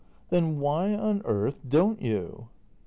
Then 0.31 0.59
why 0.59 0.95
on 0.95 1.21
earth 1.25 1.59
don't 1.69 2.01
you 2.01 2.47